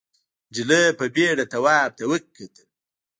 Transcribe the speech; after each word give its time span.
نجلۍ 0.51 0.83
په 0.99 1.05
بېره 1.15 1.45
تواب 1.51 1.89
ته 1.97 2.03
وکتل. 2.11 2.67